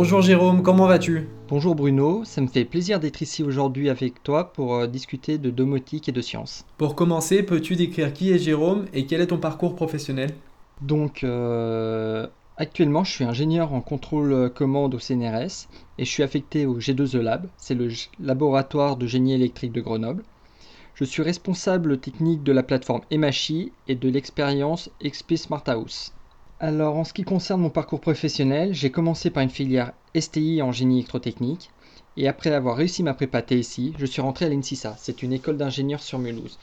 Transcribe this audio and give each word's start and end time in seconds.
Bonjour 0.00 0.22
Jérôme, 0.22 0.62
comment 0.62 0.86
vas-tu? 0.86 1.26
Bonjour 1.48 1.74
Bruno, 1.74 2.22
ça 2.24 2.40
me 2.40 2.46
fait 2.46 2.64
plaisir 2.64 3.00
d'être 3.00 3.20
ici 3.20 3.42
aujourd'hui 3.42 3.90
avec 3.90 4.22
toi 4.22 4.52
pour 4.52 4.76
euh, 4.76 4.86
discuter 4.86 5.38
de 5.38 5.50
domotique 5.50 6.08
et 6.08 6.12
de 6.12 6.20
science. 6.20 6.64
Pour 6.76 6.94
commencer, 6.94 7.42
peux-tu 7.42 7.74
décrire 7.74 8.12
qui 8.12 8.30
est 8.30 8.38
Jérôme 8.38 8.84
et 8.94 9.06
quel 9.06 9.20
est 9.20 9.26
ton 9.26 9.38
parcours 9.38 9.74
professionnel? 9.74 10.30
Donc 10.82 11.24
euh, 11.24 12.28
actuellement 12.56 13.02
je 13.02 13.10
suis 13.10 13.24
ingénieur 13.24 13.74
en 13.74 13.80
contrôle 13.80 14.32
euh, 14.32 14.48
commande 14.48 14.94
au 14.94 15.00
CNRS 15.00 15.66
et 15.98 16.04
je 16.04 16.10
suis 16.10 16.22
affecté 16.22 16.64
au 16.64 16.78
G2E 16.78 17.18
Lab, 17.18 17.48
c'est 17.56 17.74
le 17.74 17.88
laboratoire 18.20 18.98
de 18.98 19.08
génie 19.08 19.34
électrique 19.34 19.72
de 19.72 19.80
Grenoble. 19.80 20.22
Je 20.94 21.02
suis 21.02 21.24
responsable 21.24 21.98
technique 21.98 22.44
de 22.44 22.52
la 22.52 22.62
plateforme 22.62 23.02
Emachi 23.10 23.72
et 23.88 23.96
de 23.96 24.08
l'expérience 24.08 24.90
XP 25.02 25.34
Smart 25.34 25.64
House. 25.66 26.12
Alors 26.60 26.96
en 26.96 27.04
ce 27.04 27.12
qui 27.12 27.22
concerne 27.22 27.60
mon 27.60 27.70
parcours 27.70 28.00
professionnel, 28.00 28.74
j'ai 28.74 28.90
commencé 28.90 29.30
par 29.30 29.44
une 29.44 29.48
filière 29.48 29.92
STI 30.18 30.60
en 30.60 30.72
génie 30.72 30.96
électrotechnique 30.96 31.70
et 32.16 32.26
après 32.26 32.50
avoir 32.50 32.74
réussi 32.74 33.04
ma 33.04 33.14
prépa 33.14 33.42
TSI, 33.42 33.94
je 33.96 34.06
suis 34.06 34.20
rentré 34.20 34.46
à 34.46 34.48
l'INSISA, 34.48 34.96
c'est 34.98 35.22
une 35.22 35.32
école 35.32 35.56
d'ingénieurs 35.56 36.02
sur 36.02 36.18
Mulhouse. 36.18 36.58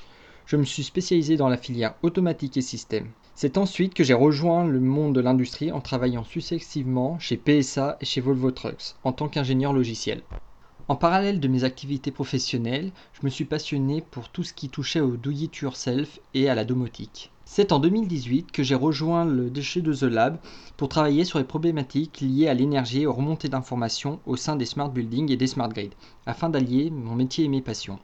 Je 0.47 0.57
me 0.57 0.65
suis 0.65 0.83
spécialisé 0.83 1.37
dans 1.37 1.47
la 1.47 1.55
filière 1.55 1.95
automatique 2.03 2.57
et 2.57 2.61
système. 2.61 3.07
C'est 3.35 3.57
ensuite 3.57 3.93
que 3.93 4.03
j'ai 4.03 4.13
rejoint 4.13 4.67
le 4.67 4.81
monde 4.81 5.15
de 5.15 5.21
l'industrie 5.21 5.71
en 5.71 5.79
travaillant 5.79 6.25
successivement 6.25 7.17
chez 7.17 7.37
PSA 7.37 7.95
et 8.01 8.05
chez 8.05 8.19
Volvo 8.19 8.51
Trucks 8.51 8.95
en 9.05 9.13
tant 9.13 9.29
qu'ingénieur 9.29 9.71
logiciel. 9.71 10.23
En 10.89 10.97
parallèle 10.97 11.39
de 11.39 11.47
mes 11.47 11.63
activités 11.63 12.11
professionnelles, 12.11 12.91
je 13.13 13.25
me 13.25 13.29
suis 13.29 13.45
passionné 13.45 14.03
pour 14.11 14.27
tout 14.27 14.43
ce 14.43 14.53
qui 14.53 14.67
touchait 14.67 14.99
au 14.99 15.15
do 15.15 15.31
it 15.31 15.55
yourself 15.55 16.19
et 16.33 16.49
à 16.49 16.55
la 16.55 16.65
domotique. 16.65 17.31
C'est 17.47 17.71
en 17.71 17.79
2018 17.79 18.51
que 18.51 18.63
j'ai 18.63 18.75
rejoint 18.75 19.23
le 19.23 19.51
déchet 19.51 19.81
de 19.81 19.93
The 19.93 20.03
Lab 20.03 20.39
pour 20.77 20.89
travailler 20.89 21.23
sur 21.23 21.37
les 21.37 21.45
problématiques 21.45 22.19
liées 22.19 22.47
à 22.47 22.55
l'énergie 22.55 23.03
et 23.03 23.07
aux 23.07 23.13
remontées 23.13 23.49
d'informations 23.49 24.19
au 24.25 24.35
sein 24.35 24.55
des 24.55 24.65
smart 24.65 24.89
buildings 24.89 25.31
et 25.31 25.37
des 25.37 25.47
smart 25.47 25.69
grids, 25.69 25.91
afin 26.25 26.49
d'allier 26.49 26.89
mon 26.89 27.15
métier 27.15 27.45
et 27.45 27.47
mes 27.47 27.61
passions. 27.61 27.99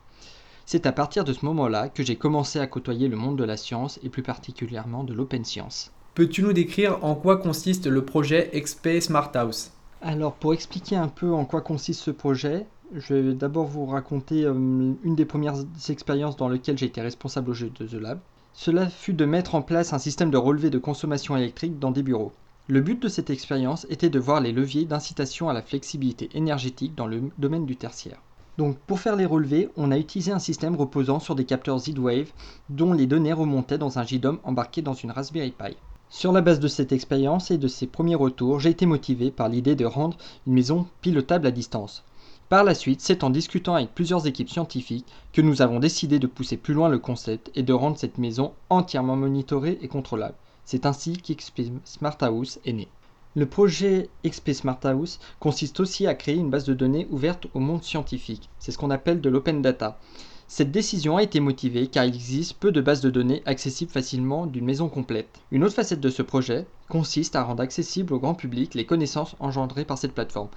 C'est 0.66 0.86
à 0.86 0.92
partir 0.92 1.24
de 1.24 1.34
ce 1.34 1.44
moment-là 1.46 1.90
que 1.90 2.04
j'ai 2.04 2.16
commencé 2.16 2.60
à 2.60 2.68
côtoyer 2.68 3.08
le 3.08 3.18
monde 3.18 3.38
de 3.38 3.44
la 3.44 3.58
science 3.58 4.00
et 4.04 4.10
plus 4.10 4.24
particulièrement 4.24 5.04
de 5.04 5.14
l'open 5.14 5.44
science. 5.44 5.92
Peux-tu 6.14 6.44
nous 6.44 6.54
décrire 6.54 7.04
en 7.04 7.16
quoi 7.16 7.38
consiste 7.38 7.88
le 7.88 8.06
projet 8.06 8.52
XP 8.54 9.02
Smart 9.02 9.32
House? 9.34 9.72
Alors 10.02 10.34
pour 10.34 10.54
expliquer 10.54 10.96
un 10.96 11.08
peu 11.08 11.34
en 11.34 11.46
quoi 11.46 11.62
consiste 11.62 12.02
ce 12.02 12.12
projet, 12.12 12.68
je 12.94 13.14
vais 13.16 13.34
d'abord 13.34 13.66
vous 13.66 13.86
raconter 13.86 14.46
euh, 14.46 14.54
une 14.54 15.16
des 15.16 15.26
premières 15.26 15.56
expériences 15.90 16.38
dans 16.38 16.48
lesquelles 16.48 16.78
j'ai 16.78 16.86
été 16.86 17.02
responsable 17.02 17.50
au 17.50 17.54
jeu 17.54 17.70
de 17.70 17.88
The 17.88 17.94
Lab. 17.94 18.20
Cela 18.54 18.90
fut 18.90 19.14
de 19.14 19.26
mettre 19.26 19.56
en 19.56 19.62
place 19.62 19.94
un 19.94 19.98
système 19.98 20.30
de 20.30 20.38
relevé 20.38 20.70
de 20.70 20.78
consommation 20.78 21.38
électrique 21.38 21.80
dans 21.80 21.92
des 21.92 22.04
bureaux. 22.04 22.34
Le 22.68 22.82
but 22.82 23.02
de 23.02 23.08
cette 23.08 23.30
expérience 23.30 23.88
était 23.90 24.10
de 24.10 24.20
voir 24.20 24.42
les 24.42 24.52
leviers 24.52 24.86
d'incitation 24.86 25.50
à 25.50 25.54
la 25.54 25.62
flexibilité 25.62 26.30
énergétique 26.34 26.94
dans 26.94 27.08
le 27.08 27.24
domaine 27.38 27.66
du 27.66 27.76
tertiaire. 27.76 28.22
Donc 28.58 28.78
pour 28.80 29.00
faire 29.00 29.16
les 29.16 29.26
relevés, 29.26 29.70
on 29.78 29.92
a 29.92 29.98
utilisé 29.98 30.32
un 30.32 30.40
système 30.40 30.76
reposant 30.76 31.20
sur 31.20 31.36
des 31.36 31.46
capteurs 31.46 31.80
Z-Wave 31.80 32.32
dont 32.70 32.94
les 32.94 33.08
données 33.08 33.34
remontaient 33.34 33.78
dans 33.78 33.98
un 34.00 34.04
JDOM 34.04 34.40
embarqué 34.44 34.82
dans 34.82 34.94
une 34.94 35.12
Raspberry 35.12 35.52
Pi. 35.52 35.78
Sur 36.10 36.34
la 36.34 36.42
base 36.42 36.60
de 36.60 36.68
cette 36.68 36.92
expérience 36.92 37.52
et 37.52 37.58
de 37.58 37.70
ces 37.70 37.88
premiers 37.88 38.16
retours, 38.16 38.60
j'ai 38.60 38.70
été 38.70 38.86
motivé 38.86 39.32
par 39.32 39.48
l'idée 39.48 39.76
de 39.76 39.86
rendre 39.86 40.18
une 40.46 40.54
maison 40.54 40.86
pilotable 41.00 41.48
à 41.48 41.52
distance. 41.52 42.04
Par 42.52 42.66
la 42.66 42.76
suite, 42.76 43.00
c'est 43.00 43.24
en 43.24 43.30
discutant 43.30 43.76
avec 43.76 43.96
plusieurs 43.96 44.28
équipes 44.28 44.50
scientifiques 44.50 45.06
que 45.32 45.40
nous 45.42 45.62
avons 45.62 45.80
décidé 45.80 46.20
de 46.20 46.28
pousser 46.28 46.58
plus 46.58 46.74
loin 46.74 46.90
le 46.90 47.00
concept 47.00 47.50
et 47.56 47.64
de 47.64 47.72
rendre 47.72 47.98
cette 47.98 48.18
maison 48.18 48.52
entièrement 48.70 49.16
monitorée 49.16 49.80
et 49.82 49.88
contrôlable. 49.88 50.36
C'est 50.66 50.86
ainsi 50.86 51.14
qu'XP 51.14 51.62
Smart 51.86 52.18
House 52.20 52.60
est 52.66 52.74
né. 52.74 52.90
Le 53.38 53.46
projet 53.46 54.10
XP 54.26 54.52
Smart 54.52 54.80
House 54.84 55.20
consiste 55.40 55.80
aussi 55.80 56.08
à 56.08 56.14
créer 56.14 56.36
une 56.36 56.50
base 56.50 56.66
de 56.66 56.74
données 56.74 57.08
ouverte 57.10 57.48
au 57.54 57.62
monde 57.62 57.86
scientifique. 57.86 58.50
C'est 58.60 58.74
ce 58.74 58.78
qu'on 58.78 58.92
appelle 58.92 59.22
de 59.22 59.30
l'open 59.30 59.62
data. 59.62 59.98
Cette 60.50 60.74
décision 60.74 61.16
a 61.16 61.24
été 61.24 61.40
motivée 61.40 61.88
car 61.88 62.04
il 62.04 62.14
existe 62.14 62.58
peu 62.60 62.74
de 62.74 62.82
bases 62.82 63.00
de 63.00 63.10
données 63.10 63.44
accessibles 63.46 63.94
facilement 63.94 64.46
d'une 64.46 64.66
maison 64.66 64.90
complète. 64.90 65.40
Une 65.52 65.64
autre 65.64 65.76
facette 65.76 66.02
de 66.02 66.10
ce 66.10 66.22
projet 66.22 66.68
consiste 66.90 67.38
à 67.38 67.44
rendre 67.44 67.64
accessibles 67.64 68.14
au 68.14 68.20
grand 68.20 68.36
public 68.36 68.74
les 68.74 68.86
connaissances 68.86 69.38
engendrées 69.40 69.86
par 69.86 69.98
cette 69.98 70.14
plateforme. 70.14 70.50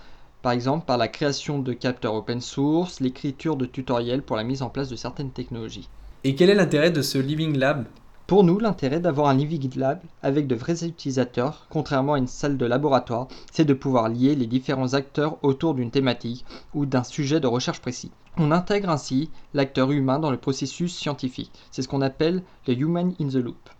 Par 0.44 0.52
exemple 0.52 0.84
par 0.84 0.98
la 0.98 1.08
création 1.08 1.58
de 1.58 1.72
capteurs 1.72 2.12
open 2.12 2.42
source, 2.42 3.00
l'écriture 3.00 3.56
de 3.56 3.64
tutoriels 3.64 4.20
pour 4.20 4.36
la 4.36 4.44
mise 4.44 4.60
en 4.60 4.68
place 4.68 4.90
de 4.90 4.94
certaines 4.94 5.30
technologies. 5.30 5.88
Et 6.22 6.34
quel 6.34 6.50
est 6.50 6.54
l'intérêt 6.54 6.90
de 6.90 7.00
ce 7.00 7.16
Living 7.16 7.56
Lab? 7.56 7.86
Pour 8.26 8.44
nous, 8.44 8.58
l'intérêt 8.58 9.00
d'avoir 9.00 9.28
un 9.28 9.34
Living 9.34 9.70
Lab 9.78 10.00
avec 10.22 10.46
de 10.46 10.54
vrais 10.54 10.84
utilisateurs, 10.84 11.66
contrairement 11.70 12.12
à 12.12 12.18
une 12.18 12.26
salle 12.26 12.58
de 12.58 12.66
laboratoire, 12.66 13.28
c'est 13.52 13.64
de 13.64 13.72
pouvoir 13.72 14.10
lier 14.10 14.34
les 14.34 14.46
différents 14.46 14.92
acteurs 14.92 15.38
autour 15.42 15.72
d'une 15.72 15.90
thématique 15.90 16.44
ou 16.74 16.84
d'un 16.84 17.04
sujet 17.04 17.40
de 17.40 17.46
recherche 17.46 17.80
précis. 17.80 18.12
On 18.36 18.50
intègre 18.50 18.90
ainsi 18.90 19.30
l'acteur 19.54 19.92
humain 19.92 20.18
dans 20.18 20.30
le 20.30 20.36
processus 20.36 20.94
scientifique. 20.94 21.52
C'est 21.70 21.80
ce 21.80 21.88
qu'on 21.88 22.02
appelle 22.02 22.42
le 22.68 22.74
Human 22.74 23.14
in 23.18 23.28
the 23.28 23.36
Loop. 23.36 23.70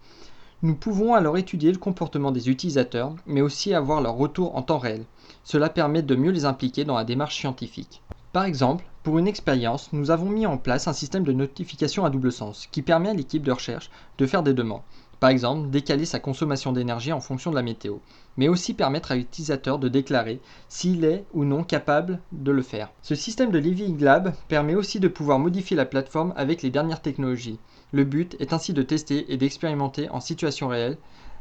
Nous 0.64 0.74
pouvons 0.74 1.12
alors 1.12 1.36
étudier 1.36 1.70
le 1.72 1.76
comportement 1.76 2.32
des 2.32 2.48
utilisateurs, 2.48 3.14
mais 3.26 3.42
aussi 3.42 3.74
avoir 3.74 4.00
leur 4.00 4.14
retour 4.14 4.56
en 4.56 4.62
temps 4.62 4.78
réel. 4.78 5.04
Cela 5.42 5.68
permet 5.68 6.00
de 6.00 6.16
mieux 6.16 6.30
les 6.30 6.46
impliquer 6.46 6.86
dans 6.86 6.96
la 6.96 7.04
démarche 7.04 7.36
scientifique. 7.36 8.00
Par 8.32 8.46
exemple, 8.46 8.82
pour 9.02 9.18
une 9.18 9.28
expérience, 9.28 9.92
nous 9.92 10.10
avons 10.10 10.30
mis 10.30 10.46
en 10.46 10.56
place 10.56 10.88
un 10.88 10.94
système 10.94 11.24
de 11.24 11.34
notification 11.34 12.06
à 12.06 12.08
double 12.08 12.32
sens 12.32 12.66
qui 12.72 12.80
permet 12.80 13.10
à 13.10 13.12
l'équipe 13.12 13.42
de 13.42 13.52
recherche 13.52 13.90
de 14.16 14.24
faire 14.24 14.42
des 14.42 14.54
demandes. 14.54 14.80
Par 15.24 15.30
exemple, 15.30 15.70
décaler 15.70 16.04
sa 16.04 16.20
consommation 16.20 16.70
d'énergie 16.70 17.10
en 17.10 17.20
fonction 17.22 17.50
de 17.50 17.56
la 17.56 17.62
météo, 17.62 17.96
mais 18.36 18.48
aussi 18.48 18.74
permettre 18.74 19.10
à 19.10 19.14
l'utilisateur 19.14 19.78
de 19.78 19.88
déclarer 19.88 20.38
s'il 20.68 21.02
est 21.02 21.24
ou 21.32 21.46
non 21.46 21.64
capable 21.64 22.20
de 22.32 22.52
le 22.52 22.60
faire. 22.60 22.92
Ce 23.00 23.14
système 23.14 23.50
de 23.50 23.56
Living 23.56 23.98
Lab 24.02 24.34
permet 24.48 24.74
aussi 24.74 25.00
de 25.00 25.08
pouvoir 25.08 25.38
modifier 25.38 25.78
la 25.78 25.86
plateforme 25.86 26.34
avec 26.36 26.60
les 26.60 26.68
dernières 26.68 27.00
technologies. 27.00 27.58
Le 27.90 28.04
but 28.04 28.36
est 28.38 28.52
ainsi 28.52 28.74
de 28.74 28.82
tester 28.82 29.32
et 29.32 29.38
d'expérimenter 29.38 30.10
en 30.10 30.20
situation 30.20 30.68
réelle 30.68 30.98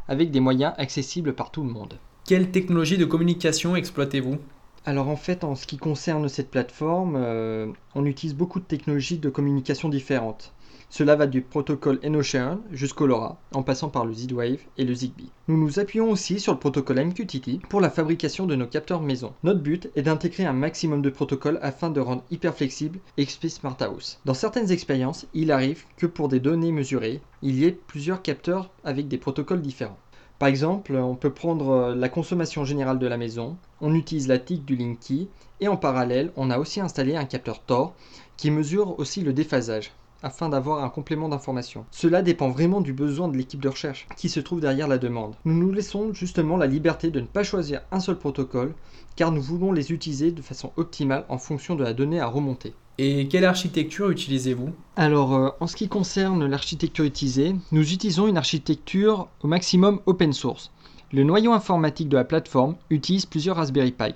avec 0.08 0.32
des 0.32 0.40
moyens 0.40 0.72
accessibles 0.78 1.34
par 1.34 1.52
tout 1.52 1.64
le 1.64 1.70
monde. 1.70 2.00
Quelle 2.26 2.52
technologie 2.52 2.98
de 2.98 3.04
communication 3.04 3.76
exploitez-vous? 3.76 4.38
Alors 4.86 5.10
en 5.10 5.18
fait, 5.18 5.44
en 5.44 5.56
ce 5.56 5.68
qui 5.68 5.76
concerne 5.76 6.30
cette 6.30 6.52
plateforme, 6.52 7.18
euh, 7.18 7.68
on 7.96 8.06
utilise 8.06 8.34
beaucoup 8.34 8.62
de 8.62 8.66
technologies 8.66 9.18
de 9.18 9.30
communication 9.30 9.90
différentes. 9.90 10.53
Cela 10.96 11.16
va 11.16 11.26
du 11.26 11.42
protocole 11.42 12.00
EnOcean 12.04 12.60
jusqu'au 12.72 13.08
LoRa, 13.08 13.42
en 13.56 13.64
passant 13.64 13.90
par 13.90 14.06
le 14.06 14.14
Z-Wave 14.14 14.60
et 14.78 14.84
le 14.84 14.94
Zigbee. 14.94 15.32
Nous 15.48 15.58
nous 15.58 15.80
appuyons 15.80 16.12
aussi 16.12 16.40
sur 16.40 16.54
le 16.54 16.60
protocole 16.60 17.04
MQTT 17.04 17.62
pour 17.68 17.82
la 17.82 17.90
fabrication 17.90 18.46
de 18.46 18.54
nos 18.54 18.68
capteurs 18.68 19.02
maison. 19.02 19.34
Notre 19.42 19.62
but 19.62 19.90
est 19.96 20.04
d'intégrer 20.04 20.46
un 20.46 20.54
maximum 20.54 21.02
de 21.02 21.10
protocoles 21.10 21.58
afin 21.64 21.90
de 21.90 22.00
rendre 22.00 22.24
hyper 22.30 22.54
flexible 22.54 23.00
XP 23.20 23.48
Smart 23.48 23.76
House. 23.80 24.20
Dans 24.26 24.36
certaines 24.36 24.72
expériences, 24.72 25.26
il 25.34 25.52
arrive 25.52 25.84
que 25.98 26.06
pour 26.06 26.28
des 26.28 26.40
données 26.40 26.72
mesurées, 26.72 27.22
il 27.42 27.56
y 27.56 27.66
ait 27.66 27.72
plusieurs 27.72 28.22
capteurs 28.22 28.70
avec 28.84 29.08
des 29.08 29.18
protocoles 29.18 29.64
différents. 29.64 29.98
Par 30.38 30.48
exemple, 30.48 30.96
on 30.96 31.16
peut 31.16 31.34
prendre 31.34 31.70
euh, 31.72 31.96
la 31.96 32.10
consommation 32.10 32.66
générale 32.66 33.00
de 33.00 33.08
la 33.08 33.18
maison, 33.18 33.58
on 33.82 33.96
utilise 33.96 34.28
la 34.28 34.38
TIC 34.38 34.64
du 34.64 34.76
Linky 34.76 35.28
et 35.60 35.68
en 35.68 35.76
parallèle, 35.76 36.32
on 36.36 36.52
a 36.52 36.60
aussi 36.60 36.82
installé 36.82 37.16
un 37.16 37.26
capteur 37.26 37.64
Tor 37.64 37.96
qui 38.38 38.52
mesure 38.52 39.00
aussi 39.00 39.22
le 39.22 39.34
déphasage 39.34 39.92
afin 40.24 40.50
d'avoir 40.50 40.84
un 40.84 40.90
complément 40.90 41.30
d'information. 41.30 41.86
Cela 41.92 42.22
dépend 42.22 42.50
vraiment 42.50 42.82
du 42.82 42.94
besoin 42.94 43.28
de 43.28 43.38
l'équipe 43.38 43.62
de 43.62 43.70
recherche 43.70 44.08
qui 44.18 44.30
se 44.30 44.40
trouve 44.40 44.62
derrière 44.62 44.88
la 44.88 44.98
demande. 44.98 45.36
Nous 45.46 45.54
nous 45.54 45.72
laissons 45.72 46.14
justement 46.14 46.58
la 46.58 46.66
liberté 46.66 47.12
de 47.12 47.20
ne 47.20 47.28
pas 47.28 47.44
choisir 47.44 47.82
un 47.92 48.00
seul 48.00 48.18
protocole 48.18 48.74
car 49.16 49.32
nous 49.32 49.42
voulons 49.42 49.72
les 49.72 49.92
utiliser 49.92 50.32
de 50.32 50.42
façon 50.42 50.72
optimale 50.78 51.26
en 51.30 51.38
fonction 51.38 51.76
de 51.76 51.84
la 51.84 51.94
donnée 51.94 52.20
à 52.20 52.28
remonter. 52.28 52.74
Et 52.98 53.28
quelle 53.28 53.46
architecture 53.46 54.10
utilisez-vous? 54.10 54.70
Alors, 54.96 55.34
euh, 55.34 55.50
en 55.60 55.68
ce 55.68 55.76
qui 55.76 55.88
concerne 55.88 56.46
l'architecture 56.46 57.06
utilisée, 57.06 57.56
nous 57.72 57.92
utilisons 57.92 58.28
une 58.28 58.38
architecture 58.38 59.28
au 59.42 59.48
maximum 59.48 60.00
open 60.06 60.32
source. 60.32 60.72
Le 61.12 61.24
noyau 61.24 61.54
informatique 61.54 62.10
de 62.10 62.18
la 62.18 62.24
plateforme 62.24 62.76
utilise 62.90 63.26
plusieurs 63.26 63.58
Raspberry 63.58 63.92
Pi. 63.92 64.14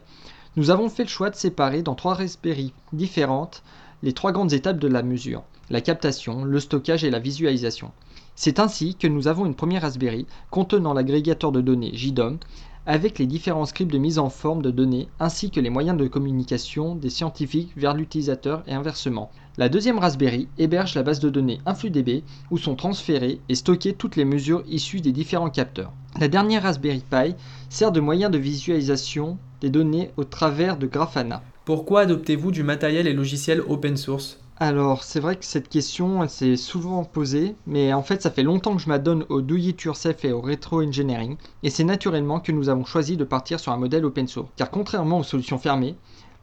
Nous 0.55 0.69
avons 0.69 0.89
fait 0.89 1.03
le 1.03 1.09
choix 1.09 1.29
de 1.29 1.35
séparer 1.35 1.81
dans 1.81 1.95
trois 1.95 2.15
Raspberry 2.15 2.73
différentes 2.93 3.63
les 4.03 4.13
trois 4.13 4.31
grandes 4.31 4.53
étapes 4.53 4.79
de 4.79 4.87
la 4.87 5.03
mesure 5.03 5.43
la 5.69 5.81
captation, 5.81 6.43
le 6.43 6.59
stockage 6.59 7.03
et 7.03 7.09
la 7.09 7.19
visualisation. 7.19 7.91
C'est 8.35 8.59
ainsi 8.59 8.95
que 8.95 9.07
nous 9.07 9.27
avons 9.27 9.45
une 9.45 9.55
première 9.55 9.81
Raspberry 9.81 10.25
contenant 10.51 10.93
l'agrégateur 10.93 11.51
de 11.51 11.61
données 11.61 11.95
JDOM 11.95 12.37
avec 12.85 13.19
les 13.19 13.25
différents 13.25 13.65
scripts 13.65 13.91
de 13.91 13.97
mise 13.97 14.17
en 14.17 14.29
forme 14.29 14.61
de 14.61 14.71
données 14.71 15.09
ainsi 15.19 15.51
que 15.51 15.59
les 15.59 15.69
moyens 15.69 15.97
de 15.97 16.07
communication 16.07 16.95
des 16.95 17.09
scientifiques 17.09 17.73
vers 17.75 17.93
l'utilisateur 17.93 18.63
et 18.65 18.73
inversement. 18.73 19.29
La 19.57 19.67
deuxième 19.67 19.99
Raspberry 19.99 20.47
héberge 20.57 20.95
la 20.95 21.03
base 21.03 21.19
de 21.19 21.29
données 21.29 21.59
InfluDB 21.65 22.23
où 22.49 22.57
sont 22.57 22.75
transférées 22.75 23.41
et 23.49 23.55
stockées 23.55 23.93
toutes 23.93 24.15
les 24.15 24.23
mesures 24.23 24.63
issues 24.67 25.01
des 25.01 25.11
différents 25.11 25.49
capteurs. 25.49 25.91
La 26.19 26.29
dernière 26.29 26.63
Raspberry 26.63 27.03
Pi 27.09 27.35
sert 27.69 27.91
de 27.91 27.99
moyen 27.99 28.29
de 28.29 28.37
visualisation 28.37 29.37
des 29.59 29.69
données 29.69 30.11
au 30.15 30.23
travers 30.23 30.77
de 30.77 30.87
Grafana. 30.87 31.41
Pourquoi 31.65 32.01
adoptez-vous 32.01 32.51
du 32.51 32.63
matériel 32.63 33.07
et 33.07 33.13
logiciel 33.13 33.61
open 33.67 33.97
source? 33.97 34.39
Alors, 34.59 35.03
c'est 35.03 35.19
vrai 35.19 35.35
que 35.35 35.45
cette 35.45 35.69
question, 35.69 36.27
s'est 36.27 36.55
souvent 36.57 37.03
posée, 37.03 37.55
mais 37.67 37.93
en 37.93 38.01
fait, 38.01 38.23
ça 38.23 38.31
fait 38.31 38.41
longtemps 38.41 38.75
que 38.75 38.81
je 38.81 38.89
m'adonne 38.89 39.23
au 39.29 39.41
do 39.41 39.55
it 39.55 39.85
et 40.23 40.31
au 40.31 40.41
rétro-engineering, 40.41 41.37
et 41.61 41.69
c'est 41.69 41.83
naturellement 41.83 42.39
que 42.39 42.51
nous 42.51 42.67
avons 42.67 42.83
choisi 42.83 43.17
de 43.17 43.23
partir 43.23 43.59
sur 43.59 43.71
un 43.71 43.77
modèle 43.77 44.03
open 44.03 44.27
source. 44.27 44.49
Car 44.55 44.71
contrairement 44.71 45.19
aux 45.19 45.23
solutions 45.23 45.59
fermées, 45.59 45.95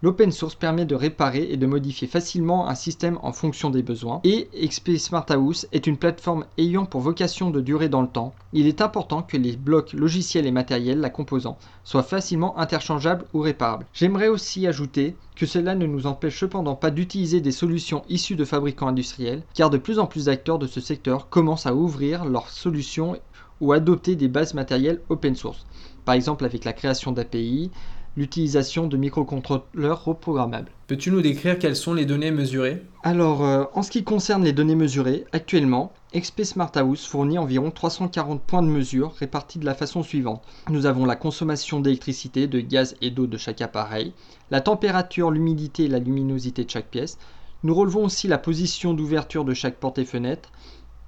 L'open 0.02 0.32
source 0.32 0.55
permet 0.55 0.85
de 0.85 0.94
réparer 0.94 1.49
et 1.50 1.56
de 1.56 1.67
modifier 1.67 2.06
facilement 2.06 2.69
un 2.69 2.75
système 2.75 3.19
en 3.23 3.32
fonction 3.32 3.70
des 3.70 3.82
besoins 3.82 4.20
et 4.25 4.49
XP 4.67 4.96
Smart 4.99 5.25
House 5.31 5.67
est 5.73 5.87
une 5.87 5.96
plateforme 5.96 6.44
ayant 6.58 6.85
pour 6.85 7.00
vocation 7.00 7.50
de 7.50 7.61
durer 7.61 7.88
dans 7.88 8.02
le 8.02 8.08
temps. 8.08 8.35
Il 8.52 8.67
est 8.67 8.82
important 8.82 9.23
que 9.23 9.37
les 9.37 9.56
blocs 9.56 9.93
logiciels 9.94 10.46
et 10.46 10.50
matériels 10.50 11.00
la 11.00 11.11
composant 11.11 11.58
soient 11.85 12.02
facilement 12.02 12.58
interchangeables 12.58 13.25
ou 13.32 13.41
réparables. 13.41 13.87
J'aimerais 13.94 14.29
aussi 14.29 14.67
ajouter 14.67 15.17
que 15.37 15.46
cela 15.46 15.75
ne 15.75 15.87
nous 15.87 16.06
empêche 16.06 16.38
cependant 16.38 16.75
pas 16.75 16.91
d'utiliser 16.91 17.41
des 17.41 17.52
solutions 17.52 18.02
issues 18.08 18.37
de 18.37 18.44
fabricants 18.44 18.88
industriels 18.88 19.43
car 19.55 19.70
de 19.70 19.79
plus 19.79 19.99
en 19.99 20.06
plus 20.06 20.26
d'acteurs 20.26 20.58
de 20.58 20.67
ce 20.67 20.81
secteur 20.81 21.29
commencent 21.31 21.67
à 21.67 21.75
ouvrir 21.75 22.25
leurs 22.25 22.50
solutions 22.50 23.17
ou 23.61 23.73
adopter 23.73 24.17
des 24.17 24.29
bases 24.29 24.55
matérielles 24.55 25.00
open 25.08 25.35
source. 25.35 25.64
Par 26.05 26.14
exemple 26.14 26.44
avec 26.44 26.64
la 26.64 26.75
création 26.75 27.12
d'API, 27.12 27.70
l'utilisation 28.16 28.87
de 28.87 28.96
microcontrôleurs 28.96 30.05
reprogrammables. 30.05 30.70
Peux-tu 30.87 31.11
nous 31.11 31.20
décrire 31.20 31.58
quelles 31.58 31.76
sont 31.76 31.94
les 31.94 32.05
données 32.05 32.31
mesurées? 32.31 32.82
Alors, 33.02 33.44
euh, 33.44 33.64
en 33.75 33.82
ce 33.82 33.90
qui 33.90 34.05
concerne 34.05 34.44
les 34.44 34.52
données 34.52 34.75
mesurées, 34.75 35.25
actuellement, 35.32 35.93
XP 36.14 36.44
Smart 36.44 36.70
House 36.76 37.06
fournit 37.06 37.38
environ 37.38 37.70
340 37.70 38.43
points 38.43 38.62
de 38.62 38.69
mesure 38.69 39.14
répartis 39.19 39.58
de 39.58 39.64
la 39.64 39.75
façon 39.75 40.02
suivante. 40.02 40.43
Nous 40.70 40.87
avons 40.87 41.06
la 41.06 41.16
consommation 41.16 41.81
d'électricité, 41.81 42.46
de 42.46 42.61
gaz 42.61 42.96
et 43.00 43.11
d'eau 43.11 43.26
de 43.26 43.37
chaque 43.37 43.61
appareil, 43.61 44.12
la 44.50 44.60
température, 44.60 45.31
l'humidité 45.31 45.84
et 45.84 45.88
la 45.88 45.99
luminosité 45.99 46.64
de 46.64 46.70
chaque 46.70 46.90
pièce. 46.90 47.19
Nous 47.62 47.75
relevons 47.75 48.05
aussi 48.05 48.28
la 48.28 48.38
position 48.38 48.94
d'ouverture 48.94 49.44
de 49.44 49.55
chaque 49.55 49.76
porte 49.76 49.99
et 49.99 50.05
fenêtre, 50.05 50.50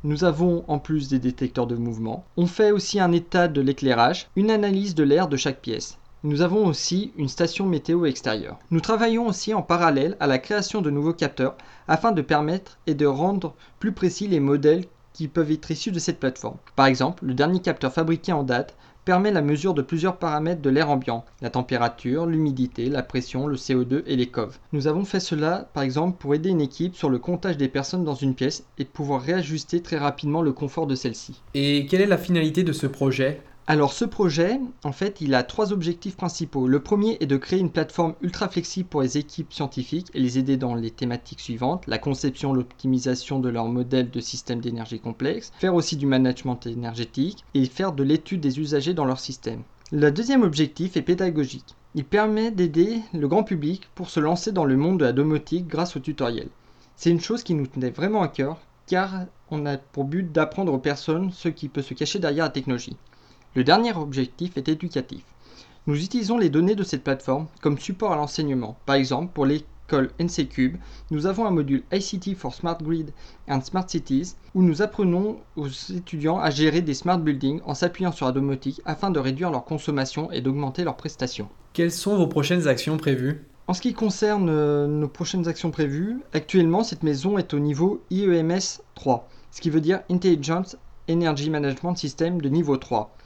nous 0.04 0.24
avons 0.24 0.64
en 0.68 0.78
plus 0.78 1.08
des 1.08 1.18
détecteurs 1.18 1.66
de 1.66 1.74
mouvement. 1.74 2.26
On 2.36 2.46
fait 2.46 2.70
aussi 2.70 3.00
un 3.00 3.10
état 3.12 3.48
de 3.48 3.60
l'éclairage, 3.60 4.28
une 4.36 4.52
analyse 4.52 4.94
de 4.94 5.02
l'air 5.02 5.26
de 5.26 5.36
chaque 5.36 5.60
pièce. 5.60 5.98
Nous 6.26 6.42
avons 6.42 6.66
aussi 6.66 7.12
une 7.16 7.28
station 7.28 7.66
météo 7.66 8.04
extérieure. 8.04 8.58
Nous 8.72 8.80
travaillons 8.80 9.28
aussi 9.28 9.54
en 9.54 9.62
parallèle 9.62 10.16
à 10.18 10.26
la 10.26 10.40
création 10.40 10.82
de 10.82 10.90
nouveaux 10.90 11.12
capteurs 11.12 11.54
afin 11.86 12.10
de 12.10 12.20
permettre 12.20 12.78
et 12.88 12.94
de 12.94 13.06
rendre 13.06 13.54
plus 13.78 13.92
précis 13.92 14.26
les 14.26 14.40
modèles 14.40 14.86
qui 15.12 15.28
peuvent 15.28 15.52
être 15.52 15.70
issus 15.70 15.92
de 15.92 16.00
cette 16.00 16.18
plateforme. 16.18 16.56
Par 16.74 16.86
exemple, 16.86 17.24
le 17.24 17.32
dernier 17.32 17.60
capteur 17.60 17.92
fabriqué 17.92 18.32
en 18.32 18.42
date 18.42 18.74
permet 19.04 19.30
la 19.30 19.40
mesure 19.40 19.72
de 19.72 19.82
plusieurs 19.82 20.16
paramètres 20.16 20.62
de 20.62 20.68
l'air 20.68 20.90
ambiant, 20.90 21.24
la 21.42 21.50
température, 21.50 22.26
l'humidité, 22.26 22.86
la 22.86 23.04
pression, 23.04 23.46
le 23.46 23.54
CO2 23.54 24.02
et 24.06 24.16
les 24.16 24.26
coves. 24.26 24.58
Nous 24.72 24.88
avons 24.88 25.04
fait 25.04 25.20
cela 25.20 25.70
par 25.74 25.84
exemple 25.84 26.18
pour 26.18 26.34
aider 26.34 26.48
une 26.48 26.60
équipe 26.60 26.96
sur 26.96 27.08
le 27.08 27.20
comptage 27.20 27.56
des 27.56 27.68
personnes 27.68 28.02
dans 28.02 28.16
une 28.16 28.34
pièce 28.34 28.64
et 28.78 28.84
pouvoir 28.84 29.22
réajuster 29.22 29.80
très 29.80 29.98
rapidement 29.98 30.42
le 30.42 30.52
confort 30.52 30.88
de 30.88 30.96
celle-ci. 30.96 31.40
Et 31.54 31.86
quelle 31.86 32.00
est 32.00 32.06
la 32.06 32.18
finalité 32.18 32.64
de 32.64 32.72
ce 32.72 32.88
projet? 32.88 33.42
Alors 33.68 33.92
ce 33.92 34.04
projet, 34.04 34.60
en 34.84 34.92
fait, 34.92 35.20
il 35.20 35.34
a 35.34 35.42
trois 35.42 35.72
objectifs 35.72 36.16
principaux. 36.16 36.68
Le 36.68 36.78
premier 36.78 37.16
est 37.18 37.26
de 37.26 37.36
créer 37.36 37.58
une 37.58 37.72
plateforme 37.72 38.14
ultra 38.22 38.48
flexible 38.48 38.88
pour 38.88 39.02
les 39.02 39.18
équipes 39.18 39.52
scientifiques 39.52 40.06
et 40.14 40.20
les 40.20 40.38
aider 40.38 40.56
dans 40.56 40.76
les 40.76 40.92
thématiques 40.92 41.40
suivantes, 41.40 41.84
la 41.88 41.98
conception, 41.98 42.52
l'optimisation 42.52 43.40
de 43.40 43.48
leur 43.48 43.64
modèle 43.64 44.08
de 44.08 44.20
système 44.20 44.60
d'énergie 44.60 45.00
complexe, 45.00 45.50
faire 45.58 45.74
aussi 45.74 45.96
du 45.96 46.06
management 46.06 46.64
énergétique 46.64 47.44
et 47.54 47.64
faire 47.66 47.90
de 47.90 48.04
l'étude 48.04 48.40
des 48.40 48.60
usagers 48.60 48.94
dans 48.94 49.04
leur 49.04 49.18
système. 49.18 49.64
Le 49.90 50.12
deuxième 50.12 50.44
objectif 50.44 50.96
est 50.96 51.02
pédagogique. 51.02 51.74
Il 51.96 52.04
permet 52.04 52.52
d'aider 52.52 53.00
le 53.14 53.26
grand 53.26 53.42
public 53.42 53.88
pour 53.96 54.10
se 54.10 54.20
lancer 54.20 54.52
dans 54.52 54.64
le 54.64 54.76
monde 54.76 55.00
de 55.00 55.06
la 55.06 55.12
domotique 55.12 55.66
grâce 55.66 55.96
au 55.96 56.00
tutoriel. 56.00 56.50
C'est 56.94 57.10
une 57.10 57.20
chose 57.20 57.42
qui 57.42 57.54
nous 57.54 57.66
tenait 57.66 57.90
vraiment 57.90 58.22
à 58.22 58.28
cœur 58.28 58.58
car 58.86 59.24
on 59.50 59.66
a 59.66 59.76
pour 59.76 60.04
but 60.04 60.30
d'apprendre 60.30 60.72
aux 60.72 60.78
personnes 60.78 61.32
ce 61.32 61.48
qui 61.48 61.68
peut 61.68 61.82
se 61.82 61.94
cacher 61.94 62.20
derrière 62.20 62.44
la 62.44 62.50
technologie. 62.50 62.96
Le 63.56 63.64
dernier 63.64 63.94
objectif 63.94 64.58
est 64.58 64.68
éducatif. 64.68 65.22
Nous 65.86 66.04
utilisons 66.04 66.36
les 66.36 66.50
données 66.50 66.74
de 66.74 66.84
cette 66.84 67.02
plateforme 67.02 67.46
comme 67.62 67.78
support 67.78 68.12
à 68.12 68.16
l'enseignement. 68.16 68.76
Par 68.84 68.96
exemple, 68.96 69.32
pour 69.32 69.46
l'école 69.46 70.10
NCCube, 70.20 70.76
nous 71.10 71.24
avons 71.24 71.46
un 71.46 71.50
module 71.50 71.82
ICT 71.90 72.36
for 72.36 72.52
Smart 72.52 72.76
Grid 72.82 73.14
and 73.48 73.62
Smart 73.62 73.88
Cities 73.88 74.34
où 74.54 74.62
nous 74.62 74.82
apprenons 74.82 75.38
aux 75.56 75.68
étudiants 75.68 76.38
à 76.38 76.50
gérer 76.50 76.82
des 76.82 76.92
smart 76.92 77.16
buildings 77.16 77.62
en 77.64 77.72
s'appuyant 77.72 78.12
sur 78.12 78.26
la 78.26 78.32
domotique 78.32 78.82
afin 78.84 79.10
de 79.10 79.18
réduire 79.18 79.50
leur 79.50 79.64
consommation 79.64 80.30
et 80.32 80.42
d'augmenter 80.42 80.84
leurs 80.84 80.98
prestations. 80.98 81.48
Quelles 81.72 81.92
sont 81.92 82.18
vos 82.18 82.26
prochaines 82.26 82.68
actions 82.68 82.98
prévues? 82.98 83.42
En 83.68 83.72
ce 83.72 83.80
qui 83.80 83.94
concerne 83.94 84.50
euh, 84.50 84.86
nos 84.86 85.08
prochaines 85.08 85.48
actions 85.48 85.70
prévues, 85.70 86.18
actuellement 86.34 86.84
cette 86.84 87.02
maison 87.02 87.38
est 87.38 87.54
au 87.54 87.58
niveau 87.58 88.02
IEMS 88.10 88.82
3, 88.96 89.26
ce 89.50 89.62
qui 89.62 89.70
veut 89.70 89.80
dire 89.80 90.02
Intelligence 90.10 90.76
Energy 91.08 91.48
Management 91.48 91.94
System 91.94 92.42
de 92.42 92.50
niveau 92.50 92.76
3. 92.76 93.16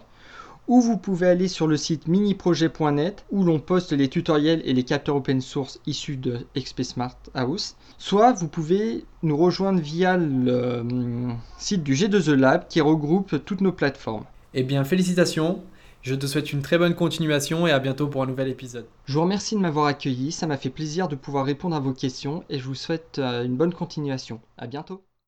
ou 0.67 0.81
vous 0.81 0.97
pouvez 0.97 1.25
aller 1.25 1.47
sur 1.47 1.65
le 1.65 1.77
site 1.77 2.07
miniprojet.net 2.07 3.25
où 3.31 3.43
l'on 3.43 3.59
poste 3.59 3.91
les 3.91 4.07
tutoriels 4.07 4.61
et 4.63 4.73
les 4.73 4.83
capteurs 4.83 5.15
open 5.15 5.41
source 5.41 5.79
issus 5.87 6.17
de 6.17 6.45
XP 6.55 6.83
Smart 6.83 7.17
House. 7.33 7.75
Soit 7.97 8.33
vous 8.33 8.47
pouvez 8.47 9.03
nous 9.23 9.35
rejoindre 9.35 9.81
via 9.81 10.15
le 10.15 10.81
hum, 10.81 11.37
site 11.57 11.81
du 11.81 11.95
G2E 11.95 12.35
Lab 12.35 12.67
qui 12.67 12.81
regroupe 12.81 13.43
toutes 13.45 13.61
nos 13.61 13.71
plateformes. 13.71 14.25
Eh 14.53 14.61
bien, 14.61 14.83
félicitations 14.83 15.63
je 16.01 16.15
te 16.15 16.25
souhaite 16.27 16.53
une 16.53 16.61
très 16.61 16.77
bonne 16.77 16.95
continuation 16.95 17.67
et 17.67 17.71
à 17.71 17.79
bientôt 17.79 18.07
pour 18.07 18.23
un 18.23 18.27
nouvel 18.27 18.47
épisode. 18.47 18.87
Je 19.05 19.13
vous 19.13 19.21
remercie 19.21 19.55
de 19.55 19.59
m'avoir 19.59 19.85
accueilli, 19.85 20.31
ça 20.31 20.47
m'a 20.47 20.57
fait 20.57 20.69
plaisir 20.69 21.07
de 21.07 21.15
pouvoir 21.15 21.45
répondre 21.45 21.75
à 21.75 21.79
vos 21.79 21.93
questions 21.93 22.43
et 22.49 22.59
je 22.59 22.65
vous 22.65 22.75
souhaite 22.75 23.19
euh, 23.19 23.43
une 23.43 23.57
bonne 23.57 23.73
continuation. 23.73 24.41
À 24.57 24.67
bientôt. 24.67 25.08